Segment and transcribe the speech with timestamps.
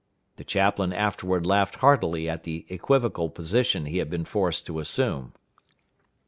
[0.37, 5.33] The chaplain afterward laughed heartily at the equivocal position he had been forced to assume.